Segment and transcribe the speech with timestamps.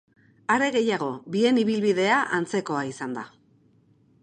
[0.53, 3.29] Are gehiago, bien ibilbidea antzekoa izan da.